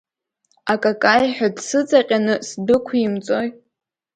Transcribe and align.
Акакаи 0.73 1.25
ҳәа 1.35 1.47
дсыҵаҟьаны 1.55 2.35
сдәықәимҵои. 2.47 3.49